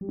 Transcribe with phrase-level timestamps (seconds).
[0.00, 0.08] به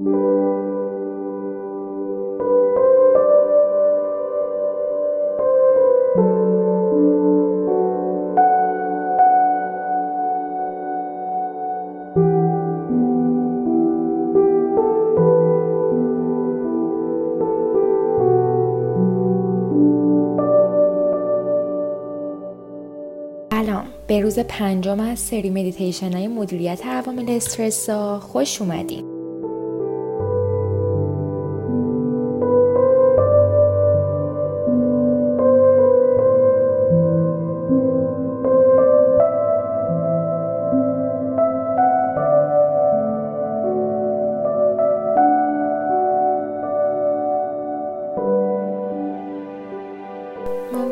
[24.22, 29.15] روز پنجم از سری مدیتیشن های مدیریت عوامل استرس ها خوش اومدین.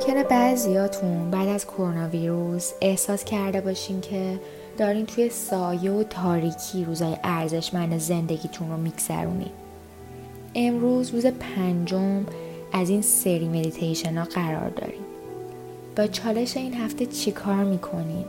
[0.08, 4.40] ممکنه بعضیاتون بعد از کرونا ویروس احساس کرده باشین که
[4.78, 9.50] دارین توی سایه و تاریکی روزای ارزشمند زندگیتون رو میگذرونین
[10.56, 12.26] امروز روز پنجم
[12.74, 15.02] از این سری مدیتیشن ها قرار داریم
[15.96, 18.26] با چالش این هفته چی کار می‌کنین؟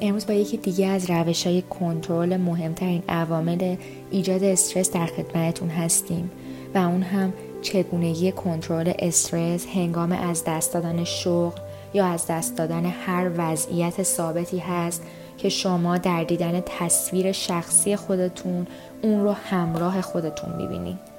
[0.00, 3.76] امروز با یکی دیگه از روش های کنترل مهمترین عوامل
[4.10, 6.30] ایجاد استرس در خدمتتون هستیم
[6.74, 7.32] و اون هم
[7.62, 11.60] چگونگی کنترل استرس هنگام از دست دادن شغل
[11.94, 15.02] یا از دست دادن هر وضعیت ثابتی هست
[15.38, 18.66] که شما در دیدن تصویر شخصی خودتون
[19.02, 21.09] اون رو همراه خودتون می‌بینید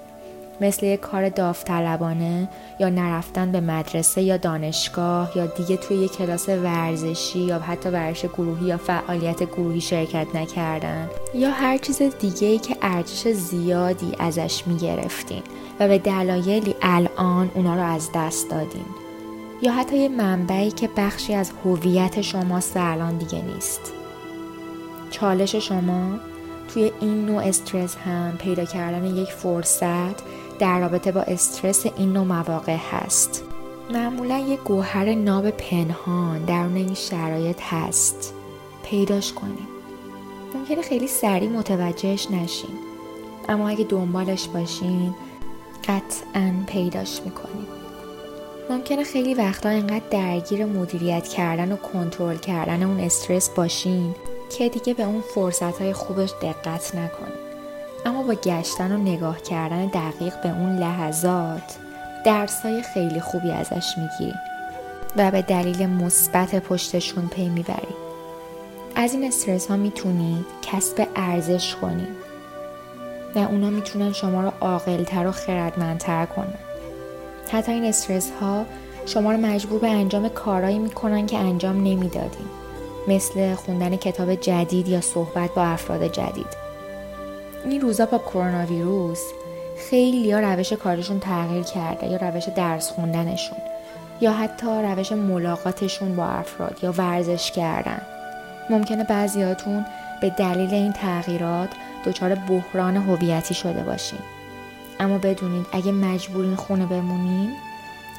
[0.61, 6.49] مثل یک کار داوطلبانه یا نرفتن به مدرسه یا دانشگاه یا دیگه توی یک کلاس
[6.49, 11.09] ورزشی یا حتی ورزش گروهی یا فعالیت گروهی شرکت نکردن.
[11.35, 15.43] یا هر چیز دیگه ای که ارزش زیادی ازش می‌گرفتین
[15.79, 18.85] و به دلایلی الان اونا رو از دست دادین.
[19.61, 23.93] یا حتی یه منبعی که بخشی از هویت شماست و الان دیگه نیست.
[25.11, 26.19] چالش شما
[26.73, 30.21] توی این نوع استرس هم پیدا کردن یک فرصت
[30.61, 33.43] در رابطه با استرس این نوع مواقع هست.
[33.93, 38.33] معمولا یک گوهر ناب پنهان درون این شرایط هست.
[38.83, 39.67] پیداش کنید
[40.55, 42.79] ممکنه خیلی سریع متوجهش نشین.
[43.49, 45.15] اما اگه دنبالش باشین
[45.87, 47.67] قطعا پیداش می‌کنید
[48.69, 54.15] ممکنه خیلی وقتا اینقدر درگیر مدیریت کردن و کنترل کردن اون استرس باشین
[54.57, 57.40] که دیگه به اون فرصت های خوبش دقت نکنید
[58.05, 61.77] اما با گشتن و نگاه کردن دقیق به اون لحظات
[62.25, 64.39] درسای خیلی خوبی ازش می‌گیریم
[65.15, 68.01] و به دلیل مثبت پشتشون پی می‌برید
[68.95, 72.31] از این استرس ها می‌تونید کسب ارزش کنید
[73.35, 76.53] و اونا می‌تونن شما رو عاقلتر و خردمندتر کنن.
[77.51, 78.65] حتی این استرس ها
[79.05, 82.49] شما رو مجبور به انجام کارهایی می‌کنن که انجام نمی‌دادیم
[83.07, 86.60] مثل خوندن کتاب جدید یا صحبت با افراد جدید.
[87.65, 89.21] این روزا با کرونا ویروس
[89.89, 93.57] خیلی ها روش کارشون تغییر کرده یا روش درس خوندنشون
[94.21, 98.01] یا حتی روش ملاقاتشون با افراد یا ورزش کردن.
[98.69, 99.85] ممکنه بعضیاتون
[100.21, 101.69] به دلیل این تغییرات
[102.05, 104.19] دچار بحران هویتی شده باشین.
[104.99, 107.51] اما بدونید اگه مجبورین خونه بمونین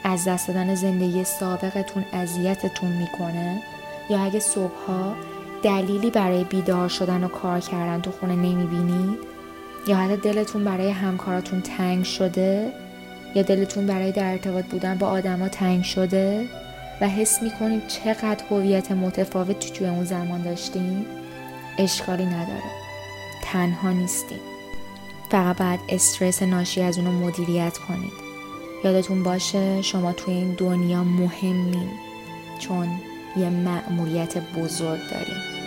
[0.05, 3.63] از دست دادن زندگی سابقتون اذیتتون می‌کنه
[4.11, 5.15] یا اگه صبحها
[5.63, 9.32] دلیلی برای بیدار شدن و کار کردن تو خونه نمی‌بینید
[9.87, 12.73] یا حتی دلتون برای همکاراتون تنگ شده؟
[13.35, 16.49] یا دلتون برای در ارتباط بودن با آدما تنگ شده؟
[17.01, 21.07] و حس می‌کنید چقدر هویت متفاوت توی اون زمان داشتیم
[21.79, 22.63] اشکالی نداره.
[23.43, 24.41] تنها نیستیم
[25.31, 28.13] فقط باید استرس ناشی از اونو مدیریت کنید.
[28.85, 31.91] یادتون باشه شما توی این دنیا مهمین
[32.59, 32.89] چون
[33.37, 35.62] یه مأموریت بزرگ داریم.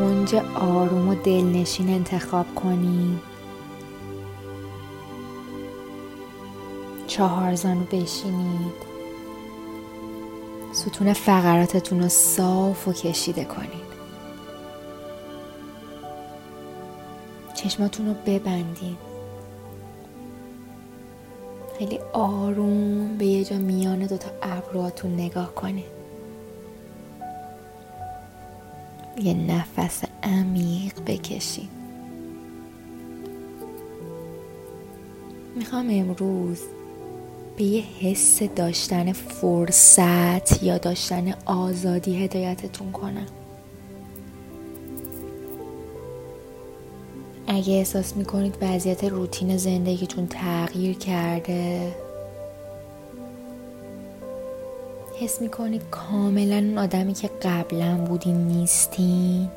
[0.00, 3.18] کنج آروم و دلنشین انتخاب کنید
[7.06, 8.90] چهار زانو بشینید.
[10.72, 13.90] ستون فقراتتون رو صاف و کشیده کنید.
[17.54, 18.98] چشماتون رو ببندید.
[21.78, 25.99] خیلی آروم به یه جا میان دوتا ابروهاتون نگاه کنید.
[29.20, 31.68] یه نفس عمیق بکشین
[35.56, 36.60] می‌خوام امروز
[37.56, 43.26] به یه حس داشتن فرصت یا داشتن آزادی هدایتتون کنم.
[47.46, 51.94] اگه احساس می‌کنید وضعیت روتین زندگیتون تغییر کرده
[55.20, 59.48] حس می‌کنید کاملا اون آدمی که قبلا بودین نیستین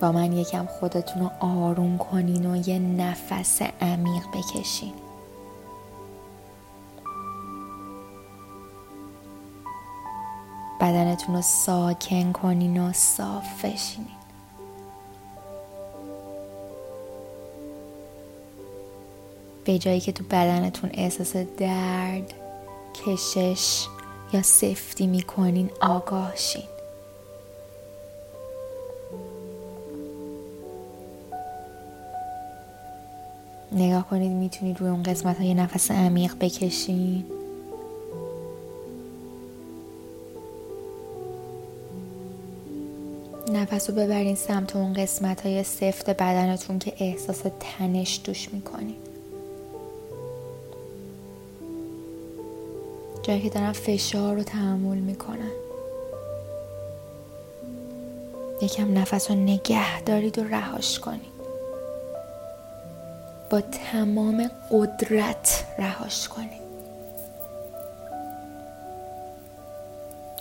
[0.00, 4.92] با من یکم خودتون رو آروم کنین و یه نفس عمیق بکشین.
[10.80, 14.15] بدنتون رو ساکن کنین و صاف بشینین.
[19.66, 22.34] به جایی که تو بدنتون احساس درد
[22.94, 23.86] کشش
[24.32, 26.62] یا سفتی می‌کنین آگاه شین.
[33.72, 37.24] نگاه کنید می‌تونید روی اون قسمت های نفس عمیق بکشین.
[43.52, 49.15] نفس رو ببرین سمت اون قسمت های سفت بدنتون که احساس تنش دوش می‌کنید
[53.26, 55.50] جایی که دارن فشار رو تحمل می‌کنن.
[58.62, 61.36] یکم نفس رو نگه دارید و رهاش کنید.
[63.50, 66.66] با تمام قدرت رهاش کنید.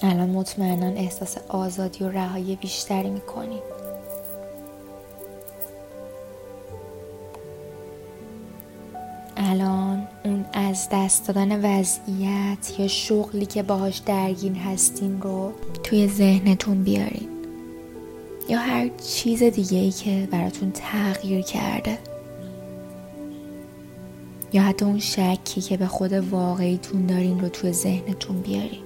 [0.02, 3.64] الان مطمئنا احساس آزادی و رهایی بیشتری می‌کنید.
[9.38, 9.95] الان
[10.26, 15.52] اون از دست دادن وضعیت یا شغلی که باهاش درگیر هستین رو
[15.84, 17.30] توی ذهنتون بیارین.
[18.50, 21.98] یا هر چیز دیگه ای که براتون تغییر کرده.
[24.54, 28.86] یا حتی اون شکی که به خود واقعیتون دارین رو توی ذهنتون بیارین.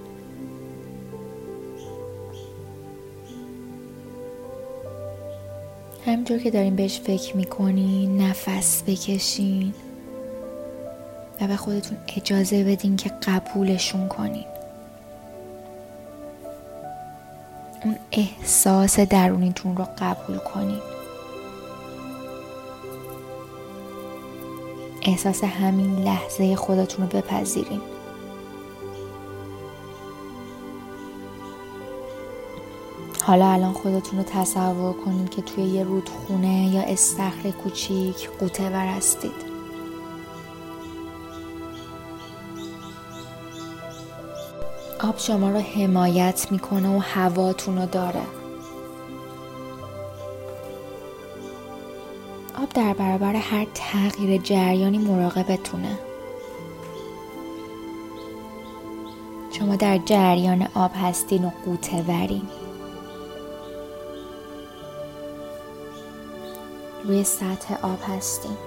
[6.05, 9.73] همینطور که دارین بهش فکر می‌کنین نفس بکشین.
[11.41, 14.45] و به خودتون اجازه بدین که قبولشون کنین.
[17.85, 20.81] اون احساس درونیتون رو قبول کنین.
[25.01, 27.81] احساس همین لحظه خودتون رو بپذیرین.
[33.21, 38.85] حالا الان خودتون رو تصور کنین که توی یه رودخونه یا استخر کوچیک قوطه ور
[38.85, 39.48] هستید.
[44.99, 48.21] آب شما رو حمایت می‌کنه و هواتون رو داره.
[52.61, 55.99] آب در برابر هر تغییر جریانی مراقبتونه.
[59.51, 62.47] شما در جریان آب هستین و قوطه ورین.
[67.03, 68.57] روی سطح آب هستین.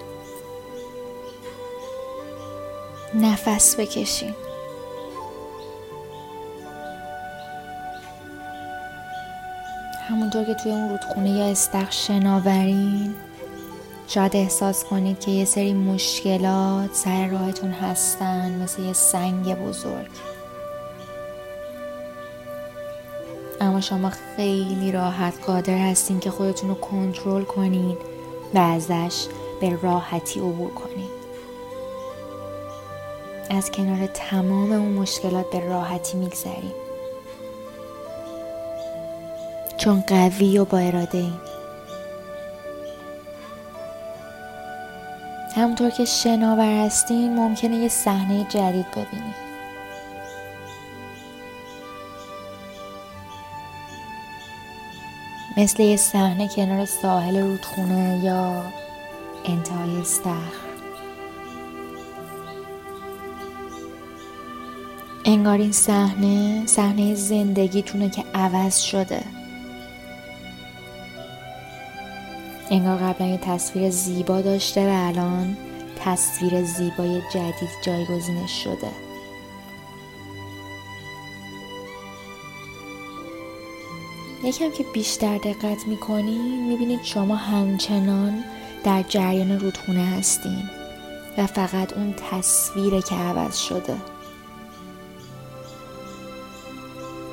[3.14, 4.34] نفس بکشین.
[10.34, 13.14] همونطور که توی اون رودخونه یا استخ شناورین
[14.06, 20.10] شاید احساس کنید که یه سری مشکلات سر راهتون هستن مثل یه سنگ بزرگ.
[23.60, 27.98] اما شما خیلی راحت قادر هستین که خودتون رو کنترل کنید
[28.54, 29.26] و ازش
[29.60, 31.22] به راحتی عبور کنید
[33.50, 36.81] از کنار تمام اون مشکلات به راحتی میگذریم
[39.82, 41.40] چون قوی و با اراده ایم.
[45.56, 49.34] همونطور که شناور هستین ممکنه یه صحنه جدید ببینید
[55.56, 58.64] مثل یه صحنه کنار ساحل رودخونه یا
[59.44, 60.72] انتهای استخر
[65.24, 69.41] انگار این صحنه صحنه زندگیتونه که عوض شده.
[72.72, 75.56] انگار قبلا یه تصویر زیبا داشته و الان
[75.96, 78.90] تصویر زیبای جدید جایگزینش شده.
[84.44, 88.44] یکم که بیشتر دقت می‌کنین می‌بینید شما همچنان
[88.84, 90.62] در جریان رودخونه هستین
[91.38, 93.96] و فقط اون تصویره که عوض شده.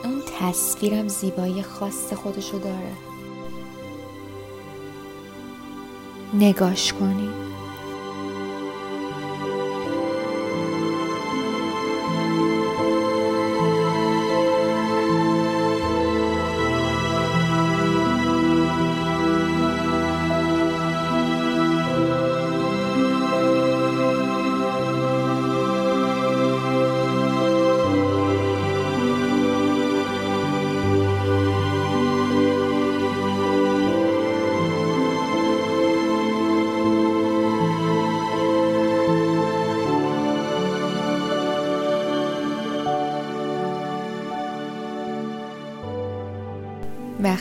[0.04, 3.09] اون تصویرم زیبایی خاص خودشو داره.
[6.34, 7.49] نگاش کنید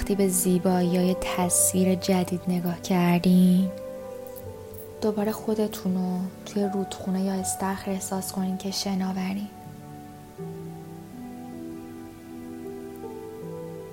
[0.08, 3.70] وقتی به زیبایی های تصویر جدید نگاه کردین؟
[5.02, 9.48] دوباره خودتون رو توی رودخونه یا استخر احساس کنین که شناورین.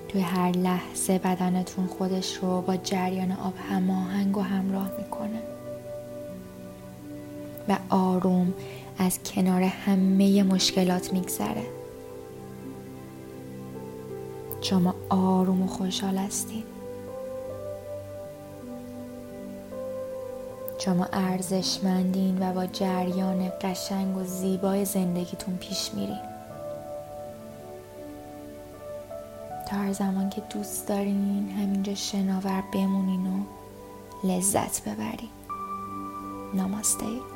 [0.08, 5.42] توی هر لحظه بدنتون خودش رو با جریان آب هماهنگ و همراه می‌کنه.
[7.68, 8.54] و آروم
[8.98, 11.75] از کنار همه مشکلات میگذره.
[14.68, 16.64] شما آروم و خوشحال هستید
[20.78, 26.20] شما ارزشمندین و با جریان قشنگ و زیبای زندگیتون پیش میرین.
[29.68, 33.40] تا هر زمان که دوست دارین همینجا شناور بمونین و
[34.26, 35.30] لذت ببرین.
[36.54, 37.35] نماسته.